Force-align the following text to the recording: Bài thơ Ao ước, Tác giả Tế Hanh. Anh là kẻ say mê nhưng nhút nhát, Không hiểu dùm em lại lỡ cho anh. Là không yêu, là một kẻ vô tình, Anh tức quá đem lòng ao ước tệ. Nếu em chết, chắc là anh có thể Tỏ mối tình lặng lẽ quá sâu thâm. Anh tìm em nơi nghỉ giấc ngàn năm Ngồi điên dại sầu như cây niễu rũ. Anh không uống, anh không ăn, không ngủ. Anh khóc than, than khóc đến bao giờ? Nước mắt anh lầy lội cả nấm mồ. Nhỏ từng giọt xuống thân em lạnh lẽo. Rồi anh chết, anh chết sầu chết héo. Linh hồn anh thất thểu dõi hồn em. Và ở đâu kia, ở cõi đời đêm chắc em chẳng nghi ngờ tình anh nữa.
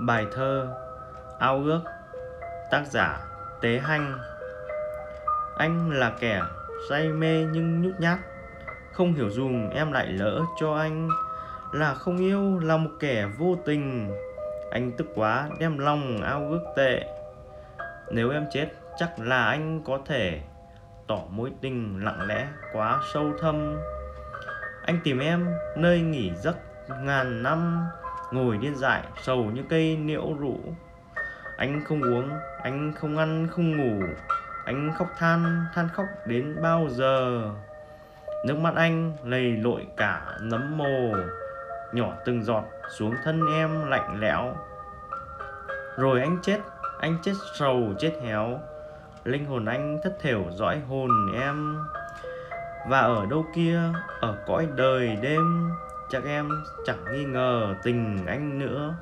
Bài 0.00 0.26
thơ 0.32 0.68
Ao 1.38 1.62
ước, 1.64 1.80
Tác 2.70 2.82
giả 2.86 3.20
Tế 3.60 3.78
Hanh. 3.78 4.18
Anh 5.56 5.90
là 5.90 6.12
kẻ 6.20 6.42
say 6.88 7.08
mê 7.08 7.44
nhưng 7.52 7.82
nhút 7.82 7.94
nhát, 8.00 8.18
Không 8.92 9.14
hiểu 9.14 9.30
dùm 9.30 9.70
em 9.70 9.92
lại 9.92 10.06
lỡ 10.06 10.42
cho 10.60 10.74
anh. 10.74 11.08
Là 11.72 11.94
không 11.94 12.18
yêu, 12.18 12.58
là 12.58 12.76
một 12.76 12.90
kẻ 13.00 13.26
vô 13.38 13.56
tình, 13.64 14.14
Anh 14.70 14.92
tức 14.92 15.06
quá 15.14 15.48
đem 15.60 15.78
lòng 15.78 16.22
ao 16.22 16.48
ước 16.50 16.62
tệ. 16.76 17.04
Nếu 18.10 18.30
em 18.30 18.46
chết, 18.52 18.68
chắc 18.96 19.18
là 19.18 19.44
anh 19.44 19.82
có 19.84 19.98
thể 20.06 20.40
Tỏ 21.06 21.18
mối 21.30 21.52
tình 21.60 22.04
lặng 22.04 22.26
lẽ 22.26 22.48
quá 22.72 23.00
sâu 23.12 23.32
thâm. 23.40 23.76
Anh 24.86 25.00
tìm 25.04 25.18
em 25.18 25.46
nơi 25.76 26.00
nghỉ 26.00 26.32
giấc 26.34 26.56
ngàn 27.02 27.42
năm 27.42 27.88
Ngồi 28.30 28.58
điên 28.58 28.76
dại 28.76 29.02
sầu 29.22 29.44
như 29.44 29.62
cây 29.68 29.96
niễu 29.96 30.34
rũ. 30.38 30.58
Anh 31.56 31.84
không 31.84 32.02
uống, 32.02 32.30
anh 32.62 32.92
không 33.00 33.18
ăn, 33.18 33.48
không 33.50 33.76
ngủ. 33.76 34.06
Anh 34.64 34.90
khóc 34.98 35.08
than, 35.18 35.64
than 35.74 35.88
khóc 35.88 36.06
đến 36.26 36.56
bao 36.62 36.88
giờ? 36.88 37.42
Nước 38.46 38.58
mắt 38.58 38.74
anh 38.74 39.12
lầy 39.24 39.56
lội 39.56 39.86
cả 39.96 40.38
nấm 40.40 40.78
mồ. 40.78 41.14
Nhỏ 41.92 42.12
từng 42.24 42.44
giọt 42.44 42.64
xuống 42.90 43.14
thân 43.24 43.42
em 43.52 43.90
lạnh 43.90 44.20
lẽo. 44.20 44.56
Rồi 45.96 46.20
anh 46.20 46.38
chết, 46.42 46.58
anh 47.00 47.18
chết 47.22 47.32
sầu 47.54 47.94
chết 47.98 48.12
héo. 48.24 48.60
Linh 49.24 49.46
hồn 49.46 49.64
anh 49.64 49.98
thất 50.04 50.16
thểu 50.20 50.44
dõi 50.50 50.80
hồn 50.88 51.10
em. 51.40 51.78
Và 52.88 53.00
ở 53.00 53.26
đâu 53.30 53.46
kia, 53.54 53.80
ở 54.20 54.36
cõi 54.46 54.68
đời 54.76 55.16
đêm 55.22 55.70
chắc 56.10 56.24
em 56.24 56.48
chẳng 56.84 57.04
nghi 57.12 57.24
ngờ 57.24 57.74
tình 57.82 58.26
anh 58.26 58.58
nữa. 58.58 58.94